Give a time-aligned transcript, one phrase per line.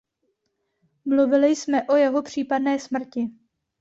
[1.05, 3.29] Mluvili jsme o jeho případné smrti.